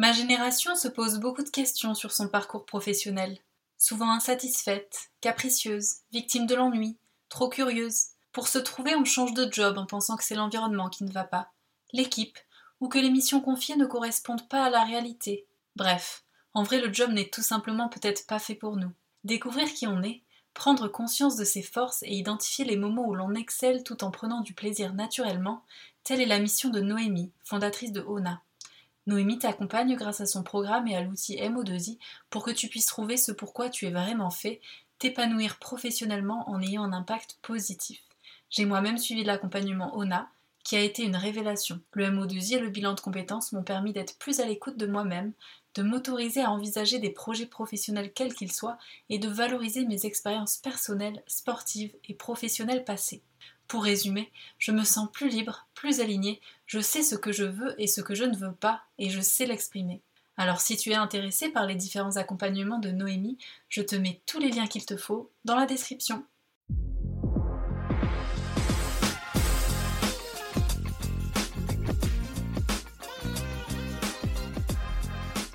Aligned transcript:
Ma 0.00 0.12
génération 0.12 0.76
se 0.76 0.88
pose 0.88 1.18
beaucoup 1.18 1.42
de 1.42 1.50
questions 1.50 1.92
sur 1.92 2.10
son 2.10 2.26
parcours 2.26 2.64
professionnel. 2.64 3.36
Souvent 3.76 4.10
insatisfaite, 4.10 5.10
capricieuse, 5.20 5.96
victime 6.10 6.46
de 6.46 6.54
l'ennui, 6.54 6.96
trop 7.28 7.50
curieuse. 7.50 8.06
Pour 8.32 8.48
se 8.48 8.58
trouver, 8.58 8.94
on 8.96 9.04
change 9.04 9.34
de 9.34 9.52
job 9.52 9.76
en 9.76 9.84
pensant 9.84 10.16
que 10.16 10.24
c'est 10.24 10.34
l'environnement 10.34 10.88
qui 10.88 11.04
ne 11.04 11.12
va 11.12 11.24
pas, 11.24 11.50
l'équipe, 11.92 12.38
ou 12.80 12.88
que 12.88 12.98
les 12.98 13.10
missions 13.10 13.42
confiées 13.42 13.76
ne 13.76 13.84
correspondent 13.84 14.48
pas 14.48 14.64
à 14.64 14.70
la 14.70 14.84
réalité. 14.84 15.46
Bref, 15.76 16.24
en 16.54 16.62
vrai, 16.62 16.80
le 16.80 16.90
job 16.90 17.10
n'est 17.10 17.28
tout 17.28 17.42
simplement 17.42 17.90
peut-être 17.90 18.26
pas 18.26 18.38
fait 18.38 18.54
pour 18.54 18.76
nous. 18.76 18.92
Découvrir 19.24 19.70
qui 19.70 19.86
on 19.86 20.02
est, 20.02 20.22
prendre 20.54 20.88
conscience 20.88 21.36
de 21.36 21.44
ses 21.44 21.62
forces 21.62 22.02
et 22.04 22.14
identifier 22.14 22.64
les 22.64 22.78
moments 22.78 23.06
où 23.06 23.14
l'on 23.14 23.34
excelle 23.34 23.84
tout 23.84 24.02
en 24.02 24.10
prenant 24.10 24.40
du 24.40 24.54
plaisir 24.54 24.94
naturellement, 24.94 25.62
telle 26.04 26.22
est 26.22 26.26
la 26.26 26.38
mission 26.38 26.70
de 26.70 26.80
Noémie, 26.80 27.32
fondatrice 27.44 27.92
de 27.92 28.00
ONA. 28.00 28.40
Noémie 29.06 29.38
t'accompagne 29.38 29.96
grâce 29.96 30.20
à 30.20 30.26
son 30.26 30.42
programme 30.42 30.86
et 30.86 30.96
à 30.96 31.02
l'outil 31.02 31.36
MO2I 31.36 31.98
pour 32.28 32.44
que 32.44 32.50
tu 32.50 32.68
puisses 32.68 32.86
trouver 32.86 33.16
ce 33.16 33.32
pourquoi 33.32 33.70
tu 33.70 33.86
es 33.86 33.90
vraiment 33.90 34.30
fait, 34.30 34.60
t'épanouir 34.98 35.58
professionnellement 35.58 36.48
en 36.48 36.60
ayant 36.60 36.84
un 36.84 36.92
impact 36.92 37.38
positif. 37.42 38.00
J'ai 38.50 38.64
moi-même 38.64 38.98
suivi 38.98 39.24
l'accompagnement 39.24 39.96
ONA, 39.96 40.28
qui 40.64 40.76
a 40.76 40.80
été 40.80 41.02
une 41.02 41.16
révélation. 41.16 41.80
Le 41.92 42.06
MO2I 42.10 42.56
et 42.56 42.60
le 42.60 42.68
bilan 42.68 42.94
de 42.94 43.00
compétences 43.00 43.52
m'ont 43.52 43.62
permis 43.62 43.92
d'être 43.92 44.18
plus 44.18 44.40
à 44.40 44.46
l'écoute 44.46 44.76
de 44.76 44.86
moi-même, 44.86 45.32
de 45.74 45.82
m'autoriser 45.82 46.42
à 46.42 46.50
envisager 46.50 46.98
des 46.98 47.10
projets 47.10 47.46
professionnels 47.46 48.12
quels 48.12 48.34
qu'ils 48.34 48.52
soient 48.52 48.78
et 49.08 49.18
de 49.18 49.28
valoriser 49.28 49.86
mes 49.86 50.04
expériences 50.04 50.58
personnelles, 50.58 51.22
sportives 51.26 51.94
et 52.08 52.14
professionnelles 52.14 52.84
passées. 52.84 53.22
Pour 53.70 53.84
résumer, 53.84 54.32
je 54.58 54.72
me 54.72 54.82
sens 54.82 55.08
plus 55.12 55.28
libre, 55.28 55.68
plus 55.74 56.00
alignée, 56.00 56.40
je 56.66 56.80
sais 56.80 57.04
ce 57.04 57.14
que 57.14 57.30
je 57.30 57.44
veux 57.44 57.80
et 57.80 57.86
ce 57.86 58.00
que 58.00 58.16
je 58.16 58.24
ne 58.24 58.36
veux 58.36 58.50
pas, 58.50 58.82
et 58.98 59.10
je 59.10 59.20
sais 59.20 59.46
l'exprimer. 59.46 60.02
Alors 60.36 60.60
si 60.60 60.76
tu 60.76 60.90
es 60.90 60.96
intéressé 60.96 61.50
par 61.50 61.66
les 61.66 61.76
différents 61.76 62.16
accompagnements 62.16 62.80
de 62.80 62.90
Noémie, 62.90 63.38
je 63.68 63.82
te 63.82 63.94
mets 63.94 64.22
tous 64.26 64.40
les 64.40 64.50
liens 64.50 64.66
qu'il 64.66 64.84
te 64.84 64.96
faut 64.96 65.30
dans 65.44 65.54
la 65.54 65.66
description. 65.66 66.24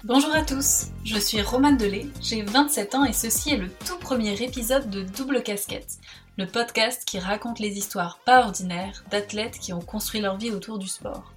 Bonjour 0.06 0.36
à 0.36 0.44
tous, 0.44 0.92
je 1.04 1.18
suis 1.18 1.42
Romane 1.42 1.78
Delay, 1.78 2.06
j'ai 2.22 2.44
27 2.44 2.96
ans 2.96 3.04
et 3.06 3.12
ceci 3.12 3.50
est 3.50 3.58
le 3.58 3.70
tout 3.70 3.98
premier 3.98 4.42
épisode 4.42 4.90
de 4.92 5.02
Double 5.02 5.42
Casquette, 5.42 5.98
le 6.38 6.48
podcast 6.48 7.04
qui 7.06 7.18
raconte 7.18 7.60
les 7.60 7.78
histoires 7.78 8.20
pas 8.26 8.46
ordinaires 8.46 9.06
d'athlètes 9.10 9.58
qui 9.58 9.72
ont 9.72 9.82
construit 9.82 10.20
leur 10.20 10.38
vie 10.38 10.52
autour 10.52 10.80
du 10.80 10.88
sport. 10.88 11.32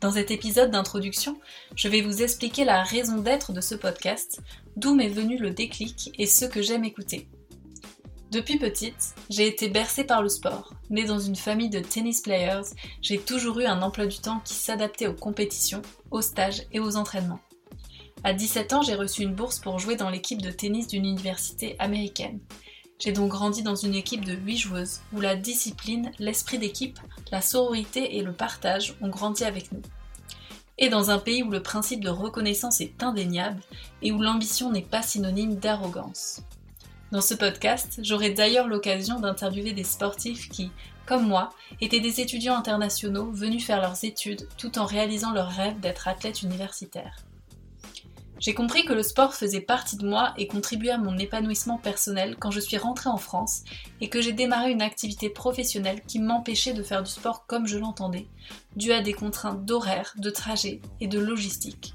Dans 0.00 0.12
cet 0.12 0.30
épisode 0.30 0.70
d'introduction, 0.70 1.36
je 1.74 1.88
vais 1.88 2.02
vous 2.02 2.22
expliquer 2.22 2.64
la 2.64 2.84
raison 2.84 3.18
d'être 3.18 3.52
de 3.52 3.60
ce 3.60 3.74
podcast, 3.74 4.40
d'où 4.76 4.94
m'est 4.94 5.08
venu 5.08 5.38
le 5.38 5.50
déclic 5.50 6.12
et 6.18 6.26
ce 6.26 6.44
que 6.44 6.62
j'aime 6.62 6.84
écouter. 6.84 7.26
Depuis 8.30 8.58
petite, 8.58 9.14
j'ai 9.28 9.48
été 9.48 9.68
bercée 9.68 10.04
par 10.04 10.22
le 10.22 10.28
sport. 10.28 10.72
Née 10.88 11.04
dans 11.04 11.18
une 11.18 11.34
famille 11.34 11.70
de 11.70 11.80
tennis 11.80 12.20
players, 12.20 12.74
j'ai 13.02 13.18
toujours 13.18 13.58
eu 13.58 13.64
un 13.64 13.82
emploi 13.82 14.06
du 14.06 14.18
temps 14.18 14.40
qui 14.44 14.54
s'adaptait 14.54 15.08
aux 15.08 15.14
compétitions, 15.14 15.82
aux 16.12 16.22
stages 16.22 16.62
et 16.70 16.78
aux 16.78 16.96
entraînements. 16.96 17.40
À 18.22 18.34
17 18.34 18.72
ans, 18.72 18.82
j'ai 18.82 18.94
reçu 18.94 19.22
une 19.22 19.34
bourse 19.34 19.58
pour 19.58 19.78
jouer 19.80 19.96
dans 19.96 20.10
l'équipe 20.10 20.42
de 20.42 20.50
tennis 20.50 20.86
d'une 20.86 21.06
université 21.06 21.74
américaine. 21.78 22.38
J'ai 22.98 23.12
donc 23.12 23.30
grandi 23.30 23.62
dans 23.62 23.76
une 23.76 23.94
équipe 23.94 24.24
de 24.24 24.32
8 24.32 24.56
joueuses, 24.56 25.00
où 25.12 25.20
la 25.20 25.36
discipline, 25.36 26.10
l'esprit 26.18 26.58
d'équipe, 26.58 26.98
la 27.30 27.40
sororité 27.40 28.16
et 28.16 28.22
le 28.22 28.32
partage 28.32 28.96
ont 29.00 29.08
grandi 29.08 29.44
avec 29.44 29.70
nous. 29.70 29.82
Et 30.78 30.88
dans 30.88 31.10
un 31.10 31.18
pays 31.18 31.44
où 31.44 31.50
le 31.50 31.62
principe 31.62 32.02
de 32.02 32.08
reconnaissance 32.08 32.80
est 32.80 33.00
indéniable 33.02 33.60
et 34.02 34.10
où 34.10 34.20
l'ambition 34.20 34.72
n'est 34.72 34.82
pas 34.82 35.02
synonyme 35.02 35.56
d'arrogance. 35.56 36.42
Dans 37.12 37.20
ce 37.20 37.34
podcast, 37.34 38.00
j'aurai 38.02 38.30
d'ailleurs 38.30 38.66
l'occasion 38.66 39.20
d'interviewer 39.20 39.72
des 39.72 39.84
sportifs 39.84 40.48
qui, 40.48 40.72
comme 41.06 41.26
moi, 41.26 41.50
étaient 41.80 42.00
des 42.00 42.20
étudiants 42.20 42.56
internationaux 42.56 43.30
venus 43.30 43.64
faire 43.64 43.80
leurs 43.80 44.04
études 44.04 44.48
tout 44.58 44.76
en 44.78 44.84
réalisant 44.84 45.32
leur 45.32 45.48
rêve 45.48 45.78
d'être 45.78 46.08
athlète 46.08 46.42
universitaire. 46.42 47.16
J'ai 48.38 48.54
compris 48.54 48.84
que 48.84 48.92
le 48.92 49.02
sport 49.02 49.34
faisait 49.34 49.60
partie 49.60 49.96
de 49.96 50.06
moi 50.06 50.32
et 50.36 50.46
contribuait 50.46 50.90
à 50.90 50.98
mon 50.98 51.18
épanouissement 51.18 51.76
personnel 51.78 52.36
quand 52.38 52.52
je 52.52 52.60
suis 52.60 52.76
rentrée 52.76 53.10
en 53.10 53.16
France 53.16 53.64
et 54.00 54.08
que 54.08 54.22
j'ai 54.22 54.32
démarré 54.32 54.70
une 54.70 54.82
activité 54.82 55.28
professionnelle 55.28 56.02
qui 56.06 56.20
m'empêchait 56.20 56.72
de 56.72 56.84
faire 56.84 57.02
du 57.02 57.10
sport 57.10 57.46
comme 57.46 57.66
je 57.66 57.78
l'entendais, 57.78 58.28
dû 58.76 58.92
à 58.92 59.02
des 59.02 59.12
contraintes 59.12 59.64
d'horaire, 59.64 60.14
de 60.18 60.30
trajet 60.30 60.80
et 61.00 61.08
de 61.08 61.18
logistique. 61.18 61.94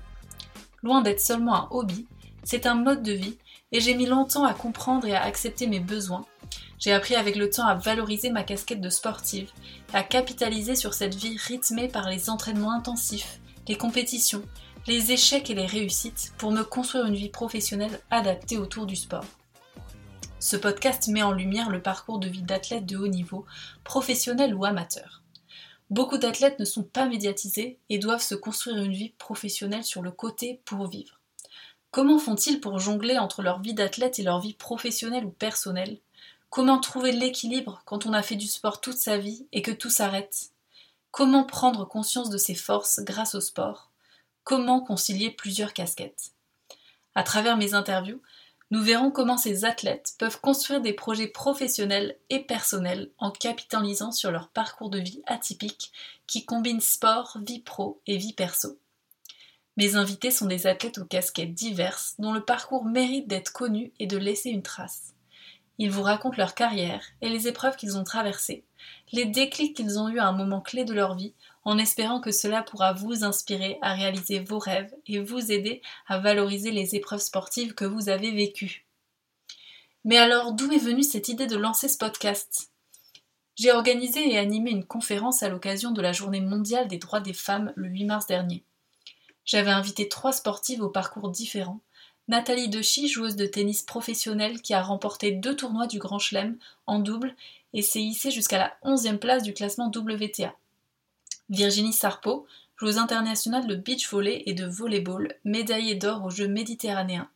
Loin 0.82 1.02
d'être 1.02 1.22
seulement 1.22 1.56
un 1.56 1.68
hobby, 1.72 2.08
c'est 2.44 2.66
un 2.66 2.76
mode 2.76 3.04
de 3.04 3.14
vie 3.14 3.38
et 3.72 3.80
j'ai 3.80 3.96
mis 3.96 4.06
longtemps 4.06 4.44
à 4.44 4.54
comprendre 4.54 5.08
et 5.08 5.16
à 5.16 5.24
accepter 5.24 5.66
mes 5.66 5.80
besoins. 5.80 6.26
J'ai 6.78 6.92
appris 6.92 7.16
avec 7.16 7.38
le 7.38 7.50
temps 7.50 7.66
à 7.66 7.76
valoriser 7.76 8.30
ma 8.30 8.44
casquette 8.44 8.82
de 8.82 8.90
sportive, 8.90 9.50
à 9.94 10.04
capitaliser 10.04 10.76
sur 10.76 10.94
cette 10.94 11.16
vie 11.16 11.38
rythmée 11.38 11.88
par 11.88 12.10
les 12.10 12.30
entraînements 12.30 12.74
intensifs, 12.74 13.40
les 13.70 13.78
compétitions, 13.78 14.44
les 14.86 15.14
échecs 15.14 15.50
et 15.50 15.56
les 15.56 15.66
réussites 15.66 16.34
pour 16.38 16.52
me 16.52 16.64
construire 16.64 17.06
une 17.06 17.16
vie 17.16 17.30
professionnelle 17.30 18.02
adaptée 18.12 18.58
autour 18.58 18.86
du 18.86 18.98
sport. 18.98 19.26
Ce 20.40 20.58
podcast 20.58 21.08
met 21.08 21.24
en 21.24 21.32
lumière 21.32 21.70
le 21.70 21.82
parcours 21.82 22.20
de 22.20 22.28
vie 22.28 22.42
d'athlètes 22.42 22.86
de 22.86 22.98
haut 22.98 23.08
niveau, 23.08 23.46
professionnels 23.86 24.54
ou 24.54 24.66
amateurs. 24.66 25.22
Beaucoup 25.90 26.18
d'athlètes 26.18 26.60
ne 26.60 26.66
sont 26.66 26.84
pas 26.84 27.06
médiatisés 27.06 27.80
et 27.90 27.98
doivent 27.98 28.22
se 28.22 28.36
construire 28.36 28.84
une 28.84 28.92
vie 28.92 29.14
professionnelle 29.18 29.86
sur 29.86 30.02
le 30.02 30.12
côté 30.12 30.60
pour 30.66 30.88
vivre. 30.88 31.22
Comment 31.92 32.20
font-ils 32.20 32.60
pour 32.60 32.80
jongler 32.80 33.18
entre 33.18 33.42
leur 33.42 33.62
vie 33.62 33.74
d'athlète 33.74 34.20
et 34.20 34.24
leur 34.24 34.42
vie 34.42 34.56
professionnelle 34.56 35.26
ou 35.26 35.30
personnelle? 35.30 36.00
Comment 36.50 36.80
trouver 36.80 37.14
l'équilibre 37.14 37.82
quand 37.86 38.06
on 38.06 38.14
a 38.14 38.22
fait 38.22 38.36
du 38.36 38.48
sport 38.48 38.82
toute 38.82 38.98
sa 38.98 39.18
vie 39.18 39.48
et 39.54 39.62
que 39.62 39.72
tout 39.72 39.90
s'arrête? 39.90 40.50
Comment 41.12 41.46
prendre 41.46 41.86
conscience 41.86 42.30
de 42.30 42.38
ses 42.38 42.56
forces 42.56 43.00
grâce 43.00 43.36
au 43.36 43.42
sport? 43.42 43.93
Comment 44.44 44.82
concilier 44.82 45.32
plusieurs 45.32 45.72
casquettes 45.72 46.34
À 47.16 47.24
travers 47.24 47.56
mes 47.56 47.76
interviews, 47.76 48.22
nous 48.72 48.82
verrons 48.82 49.10
comment 49.10 49.38
ces 49.38 49.64
athlètes 49.64 50.16
peuvent 50.20 50.42
construire 50.42 50.82
des 50.82 50.92
projets 50.92 51.28
professionnels 51.28 52.18
et 52.30 52.40
personnels 52.40 53.12
en 53.20 53.32
capitalisant 53.32 54.12
sur 54.12 54.32
leur 54.32 54.50
parcours 54.50 54.90
de 54.90 55.00
vie 55.00 55.22
atypique 55.28 55.94
qui 56.28 56.44
combine 56.44 56.82
sport, 56.82 57.38
vie 57.46 57.62
pro 57.62 58.02
et 58.06 58.18
vie 58.18 58.34
perso. 58.34 58.80
Mes 59.78 59.96
invités 59.96 60.32
sont 60.32 60.48
des 60.48 60.68
athlètes 60.68 60.98
aux 60.98 61.06
casquettes 61.06 61.54
diverses 61.54 62.16
dont 62.20 62.34
le 62.34 62.44
parcours 62.44 62.84
mérite 62.84 63.28
d'être 63.28 63.54
connu 63.54 63.94
et 64.00 64.08
de 64.08 64.18
laisser 64.18 64.50
une 64.50 64.62
trace. 64.62 65.14
Ils 65.78 65.90
vous 65.90 66.04
racontent 66.04 66.38
leur 66.38 66.54
carrière 66.54 67.06
et 67.22 67.30
les 67.30 67.48
épreuves 67.48 67.78
qu'ils 67.78 67.98
ont 67.98 68.04
traversées, 68.04 68.66
les 69.14 69.26
déclics 69.26 69.76
qu'ils 69.76 70.00
ont 70.00 70.10
eus 70.10 70.20
à 70.20 70.28
un 70.28 70.34
moment 70.34 70.62
clé 70.62 70.84
de 70.84 70.94
leur 70.94 71.16
vie 71.16 71.34
en 71.66 71.78
espérant 71.78 72.20
que 72.20 72.32
cela 72.32 72.64
pourra 72.64 72.94
vous 72.94 73.24
inspirer 73.24 73.78
à 73.82 73.94
réaliser 73.94 74.40
vos 74.40 74.60
rêves 74.60 74.94
et 75.08 75.20
vous 75.20 75.52
aider 75.52 75.82
à 76.08 76.20
valoriser 76.20 76.72
les 76.72 76.96
épreuves 76.96 77.22
sportives 77.22 77.74
que 77.74 77.86
vous 77.86 78.10
avez 78.10 78.32
vécues. 78.32 78.86
Mais 80.06 80.18
alors, 80.18 80.54
d'où 80.54 80.72
est 80.72 80.78
venue 80.78 81.04
cette 81.04 81.30
idée 81.30 81.48
de 81.48 81.56
lancer 81.56 81.88
ce 81.88 81.98
podcast? 81.98 82.70
J'ai 83.56 83.72
organisé 83.72 84.32
et 84.32 84.38
animé 84.38 84.72
une 84.72 84.86
conférence 84.86 85.44
à 85.44 85.50
l'occasion 85.50 85.92
de 85.92 86.02
la 86.02 86.12
Journée 86.12 86.42
mondiale 86.42 86.88
des 86.88 86.98
droits 86.98 87.22
des 87.22 87.34
femmes 87.34 87.72
le 87.76 87.88
8 87.88 88.06
mars 88.06 88.28
dernier. 88.28 88.64
J'avais 89.46 89.72
invité 89.72 90.10
trois 90.10 90.34
sportives 90.34 90.82
au 90.82 90.90
parcours 90.90 91.30
différents. 91.30 91.80
Nathalie 92.28 92.70
Dechy, 92.70 93.08
joueuse 93.08 93.36
de 93.36 93.46
tennis 93.46 93.82
professionnelle 93.82 94.62
qui 94.62 94.74
a 94.74 94.82
remporté 94.82 95.32
deux 95.32 95.56
tournois 95.56 95.88
du 95.88 96.00
Grand 96.00 96.20
Chelem 96.20 96.58
en 96.88 97.00
double 97.00 97.36
et 97.74 97.82
s'est 97.82 98.02
hissée 98.02 98.32
jusqu'à 98.32 98.58
la 98.58 98.78
11e 98.84 99.18
place 99.18 99.44
du 99.44 99.54
classement 99.54 99.92
WTA. 99.94 100.56
Virginie 101.50 101.94
Sarpo, 101.94 102.48
joueuse 102.78 102.98
internationale 102.98 103.68
de 103.68 103.76
beach 103.76 104.10
volley 104.10 104.44
et 104.46 104.54
de 104.54 104.66
volleyball, 104.66 105.36
médaillée 105.44 105.96
d'or 105.96 106.24
aux 106.24 106.30
Jeux 106.30 106.48
méditerranéens. 106.48 107.30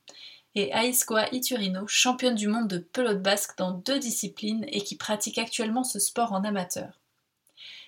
Et 0.55 0.73
Aïskoa 0.73 1.33
Iturino, 1.33 1.85
championne 1.87 2.35
du 2.35 2.47
monde 2.47 2.67
de 2.67 2.79
pelote 2.79 3.21
basque 3.21 3.57
dans 3.57 3.71
deux 3.71 3.99
disciplines 3.99 4.65
et 4.69 4.81
qui 4.81 4.95
pratique 4.95 5.37
actuellement 5.37 5.83
ce 5.83 5.99
sport 5.99 6.33
en 6.33 6.43
amateur. 6.43 6.99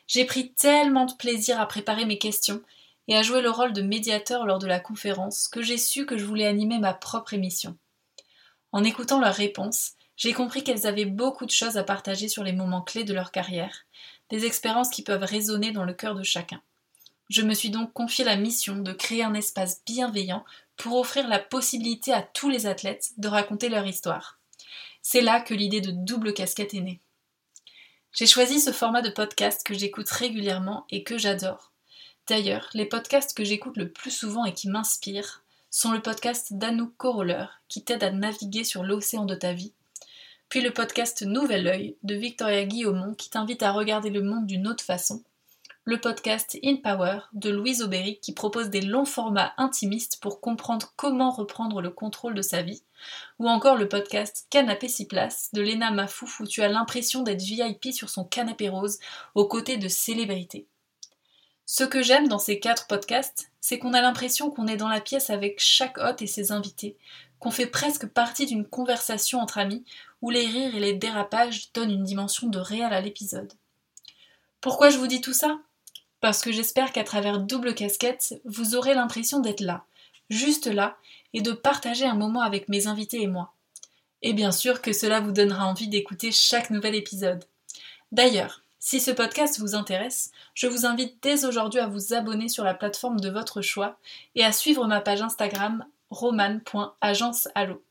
J'ai 0.08 0.26
pris 0.26 0.54
tellement 0.54 1.06
de 1.06 1.14
plaisir 1.14 1.60
à 1.60 1.68
préparer 1.68 2.06
mes 2.06 2.18
questions 2.18 2.62
et 3.08 3.16
à 3.16 3.24
jouer 3.24 3.42
le 3.42 3.50
rôle 3.50 3.74
de 3.74 3.82
médiateur 3.82 4.46
lors 4.46 4.60
de 4.60 4.68
la 4.68 4.80
conférence 4.80 5.48
que 5.48 5.62
j'ai 5.62 5.78
su 5.78 6.06
que 6.06 6.18
je 6.18 6.26
voulais 6.26 6.46
animer 6.46 6.80
ma 6.80 6.94
propre 6.94 7.34
émission. 7.34 7.78
En 8.72 8.84
écoutant 8.84 9.20
leurs 9.20 9.34
réponses, 9.34 9.94
j'ai 10.16 10.34
compris 10.34 10.64
qu'elles 10.64 10.86
avaient 10.86 11.06
beaucoup 11.06 11.46
de 11.46 11.52
choses 11.52 11.78
à 11.78 11.84
partager 11.84 12.28
sur 12.28 12.44
les 12.44 12.52
moments 12.54 12.82
clés 12.82 13.04
de 13.04 13.14
leur 13.14 13.32
carrière, 13.32 13.86
des 14.30 14.46
expériences 14.46 14.90
qui 14.90 15.04
peuvent 15.04 15.24
résonner 15.24 15.72
dans 15.72 15.86
le 15.86 15.94
cœur 15.94 16.16
de 16.16 16.24
chacun. 16.24 16.62
Je 17.30 17.42
me 17.42 17.54
suis 17.54 17.70
donc 17.70 17.94
confié 17.94 18.26
la 18.26 18.36
mission 18.36 18.76
de 18.76 18.92
créer 18.92 19.24
un 19.24 19.34
espace 19.34 19.82
bienveillant 19.86 20.44
pour 20.78 20.98
offrir 20.98 21.28
la 21.28 21.40
possibilité 21.40 22.12
à 22.12 22.24
tous 22.24 22.50
les 22.50 22.66
athlètes 22.66 23.12
de 23.18 23.28
raconter 23.28 23.70
leur 23.70 23.86
histoire. 23.86 24.40
C'est 25.02 25.22
là 25.22 25.40
que 25.40 25.54
l'idée 25.54 25.82
de 25.82 25.92
double 25.92 26.34
casquette 26.34 26.74
est 26.74 26.82
née. 26.82 27.00
J'ai 28.12 28.26
choisi 28.26 28.60
ce 28.60 28.72
format 28.72 29.02
de 29.02 29.10
podcast 29.10 29.66
que 29.66 29.76
j'écoute 29.76 30.10
régulièrement 30.10 30.86
et 30.90 31.04
que 31.04 31.18
j'adore. 31.18 31.72
D'ailleurs, 32.28 32.70
les 32.74 32.86
podcasts 32.86 33.36
que 33.36 33.44
j'écoute 33.44 33.78
le 33.78 33.92
plus 33.92 34.12
souvent 34.12 34.46
et 34.46 34.54
qui 34.54 34.68
m'inspirent 34.68 35.44
sont 35.70 35.92
le 35.92 36.02
podcast 36.02 36.54
d'Anouk 36.54 36.96
Coroller, 36.98 37.46
qui 37.68 37.84
t'aide 37.84 38.04
à 38.04 38.12
naviguer 38.12 38.64
sur 38.64 38.84
l'océan 38.84 39.26
de 39.26 39.36
ta 39.36 39.54
vie, 39.54 39.74
puis 40.50 40.62
le 40.62 40.72
podcast 40.72 41.22
Nouvel 41.22 41.68
Oeil 41.68 41.96
de 42.02 42.16
Victoria 42.16 42.66
Guillaumont, 42.66 43.14
qui 43.14 43.30
t'invite 43.30 43.62
à 43.62 43.72
regarder 43.72 44.10
le 44.10 44.24
monde 44.24 44.48
d'une 44.48 44.68
autre 44.68 44.84
façon, 44.84 45.24
le 45.84 46.02
podcast 46.02 46.58
In 46.64 46.78
Power 46.78 47.20
de 47.34 47.52
Louise 47.52 47.84
Aubéry, 47.84 48.20
qui 48.20 48.34
propose 48.34 48.72
des 48.72 48.82
longs 48.82 49.06
formats 49.06 49.54
intimistes 49.58 50.20
pour 50.20 50.42
comprendre 50.42 50.92
comment 50.96 51.30
reprendre 51.30 51.82
le 51.82 51.92
contrôle 51.92 52.34
de 52.34 52.42
sa 52.42 52.64
vie, 52.64 52.82
ou 53.38 53.48
encore 53.48 53.76
le 53.76 53.88
podcast 53.88 54.48
Canapé 54.50 54.88
6 54.88 55.06
places 55.06 55.50
de 55.54 55.62
Léna 55.62 55.92
Mafouf, 55.92 56.40
où 56.40 56.48
tu 56.48 56.64
as 56.64 56.68
l'impression 56.68 57.22
d'être 57.22 57.44
VIP 57.44 57.94
sur 57.94 58.10
son 58.10 58.24
canapé 58.24 58.70
rose 58.70 58.98
aux 59.36 59.48
côtés 59.48 59.78
de 59.78 59.88
célébrités. 59.88 60.66
Ce 61.68 61.84
que 61.84 62.02
j'aime 62.02 62.28
dans 62.28 62.40
ces 62.40 62.60
quatre 62.60 62.88
podcasts, 62.88 63.52
c'est 63.62 63.78
qu'on 63.78 63.94
a 63.94 64.02
l'impression 64.02 64.50
qu'on 64.50 64.66
est 64.66 64.78
dans 64.78 64.88
la 64.88 65.02
pièce 65.02 65.30
avec 65.30 65.60
chaque 65.60 66.00
hôte 66.00 66.24
et 66.24 66.28
ses 66.28 66.52
invités, 66.52 66.98
qu'on 67.40 67.52
fait 67.52 67.68
presque 67.68 68.08
partie 68.08 68.46
d'une 68.46 68.66
conversation 68.66 69.40
entre 69.40 69.58
amis 69.58 69.84
où 70.22 70.30
les 70.30 70.46
rires 70.46 70.76
et 70.76 70.80
les 70.80 70.94
dérapages 70.94 71.72
donnent 71.74 71.92
une 71.92 72.04
dimension 72.04 72.48
de 72.48 72.60
réel 72.60 72.94
à 72.94 73.02
l'épisode. 73.02 73.54
Pourquoi 74.62 74.90
je 74.90 74.98
vous 74.98 75.08
dis 75.08 75.22
tout 75.22 75.34
ça? 75.34 75.60
Parce 76.20 76.42
que 76.42 76.52
j'espère 76.52 76.92
qu'à 76.92 77.04
travers 77.04 77.40
double 77.40 77.74
casquette, 77.74 78.42
vous 78.44 78.76
aurez 78.76 78.94
l'impression 78.94 79.40
d'être 79.40 79.62
là, 79.62 79.86
juste 80.30 80.68
là, 80.68 80.98
et 81.34 81.42
de 81.42 81.52
partager 81.52 82.06
un 82.06 82.16
moment 82.16 82.42
avec 82.42 82.68
mes 82.68 82.88
invités 82.88 83.22
et 83.22 83.28
moi. 83.28 83.54
Et 84.22 84.34
bien 84.34 84.52
sûr 84.52 84.82
que 84.82 84.92
cela 84.92 85.22
vous 85.22 85.32
donnera 85.32 85.66
envie 85.66 85.88
d'écouter 85.88 86.32
chaque 86.32 86.72
nouvel 86.72 86.96
épisode. 86.96 87.46
D'ailleurs, 88.12 88.64
si 88.80 89.00
ce 89.00 89.12
podcast 89.12 89.60
vous 89.60 89.76
intéresse, 89.76 90.32
je 90.56 90.68
vous 90.68 90.86
invite 90.86 91.22
dès 91.22 91.46
aujourd'hui 91.46 91.80
à 91.80 91.88
vous 91.88 92.14
abonner 92.14 92.50
sur 92.50 92.64
la 92.64 92.74
plateforme 92.74 93.20
de 93.20 93.30
votre 93.30 93.62
choix 93.62 93.98
et 94.36 94.44
à 94.44 94.52
suivre 94.52 94.88
ma 94.88 95.00
page 95.00 95.22
Instagram 95.22 95.86
roman.agenceallo. 96.10 97.84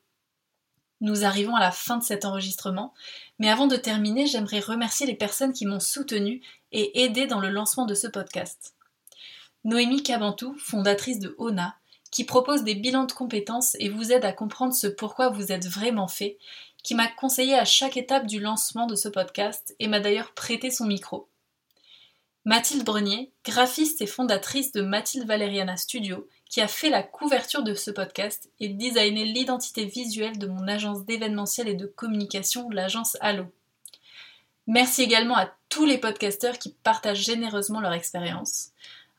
Nous 1.00 1.24
arrivons 1.24 1.54
à 1.54 1.60
la 1.60 1.70
fin 1.70 1.96
de 1.96 2.02
cet 2.02 2.24
enregistrement, 2.24 2.92
mais 3.38 3.48
avant 3.48 3.68
de 3.68 3.76
terminer, 3.76 4.26
j'aimerais 4.26 4.60
remercier 4.60 5.06
les 5.06 5.14
personnes 5.14 5.52
qui 5.52 5.64
m'ont 5.64 5.80
soutenu 5.80 6.42
et 6.72 7.04
aidé 7.04 7.26
dans 7.26 7.40
le 7.40 7.50
lancement 7.50 7.86
de 7.86 7.94
ce 7.94 8.08
podcast. 8.08 8.74
Noémie 9.64 10.02
Cabantou, 10.02 10.56
fondatrice 10.58 11.20
de 11.20 11.34
ONA, 11.38 11.76
qui 12.10 12.24
propose 12.24 12.64
des 12.64 12.74
bilans 12.74 13.04
de 13.04 13.12
compétences 13.12 13.76
et 13.78 13.88
vous 13.88 14.12
aide 14.12 14.24
à 14.24 14.32
comprendre 14.32 14.74
ce 14.74 14.86
pourquoi 14.86 15.28
vous 15.28 15.52
êtes 15.52 15.68
vraiment 15.68 16.08
fait, 16.08 16.38
qui 16.82 16.94
m'a 16.94 17.08
conseillé 17.08 17.54
à 17.54 17.64
chaque 17.64 17.96
étape 17.96 18.26
du 18.26 18.40
lancement 18.40 18.86
de 18.86 18.94
ce 18.94 19.08
podcast 19.08 19.76
et 19.78 19.88
m'a 19.88 20.00
d'ailleurs 20.00 20.32
prêté 20.32 20.70
son 20.70 20.86
micro. 20.86 21.28
Mathilde 22.44 22.84
Brenier, 22.84 23.30
graphiste 23.44 24.00
et 24.00 24.06
fondatrice 24.06 24.72
de 24.72 24.80
Mathilde 24.80 25.26
Valeriana 25.26 25.76
Studio, 25.76 26.26
qui 26.48 26.60
a 26.60 26.68
fait 26.68 26.90
la 26.90 27.02
couverture 27.02 27.62
de 27.62 27.74
ce 27.74 27.90
podcast 27.90 28.50
et 28.60 28.68
designé 28.68 29.24
l'identité 29.24 29.84
visuelle 29.84 30.38
de 30.38 30.46
mon 30.46 30.66
agence 30.66 31.04
d'événementiel 31.04 31.68
et 31.68 31.74
de 31.74 31.86
communication, 31.86 32.70
l'agence 32.70 33.16
Allo. 33.20 33.44
Merci 34.66 35.02
également 35.02 35.36
à 35.36 35.50
tous 35.68 35.84
les 35.84 35.98
podcasteurs 35.98 36.58
qui 36.58 36.74
partagent 36.82 37.24
généreusement 37.24 37.80
leur 37.80 37.92
expérience. 37.92 38.70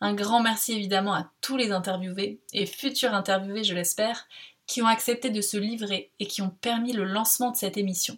Un 0.01 0.13
grand 0.13 0.41
merci 0.41 0.73
évidemment 0.73 1.13
à 1.13 1.29
tous 1.41 1.57
les 1.57 1.71
interviewés 1.71 2.39
et 2.53 2.65
futurs 2.65 3.13
interviewés, 3.13 3.63
je 3.63 3.73
l'espère, 3.73 4.27
qui 4.65 4.81
ont 4.81 4.87
accepté 4.87 5.29
de 5.29 5.41
se 5.41 5.57
livrer 5.57 6.11
et 6.19 6.27
qui 6.27 6.41
ont 6.41 6.55
permis 6.61 6.93
le 6.93 7.03
lancement 7.03 7.51
de 7.51 7.57
cette 7.57 7.77
émission. 7.77 8.17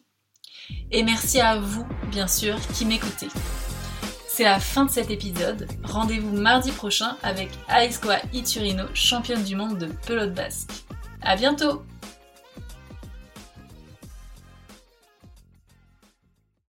Et 0.91 1.03
merci 1.03 1.39
à 1.39 1.57
vous, 1.57 1.85
bien 2.11 2.27
sûr, 2.27 2.57
qui 2.73 2.85
m'écoutez. 2.85 3.27
C'est 4.41 4.45
la 4.45 4.59
fin 4.59 4.85
de 4.85 4.89
cet 4.89 5.11
épisode. 5.11 5.67
Rendez-vous 5.83 6.35
mardi 6.35 6.71
prochain 6.71 7.15
avec 7.21 7.51
Aisqua 7.69 8.17
Iturino, 8.33 8.85
championne 8.95 9.43
du 9.43 9.55
monde 9.55 9.77
de 9.77 9.85
pelote 10.07 10.33
basque. 10.33 10.71
À 11.21 11.35
bientôt! 11.35 11.83